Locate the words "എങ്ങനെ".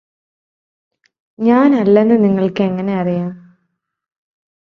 2.63-2.93